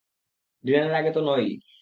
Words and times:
ডিনারের 0.63 0.93
আগে 0.95 1.11
তো 1.13 1.21
নয়ই। 1.21 1.51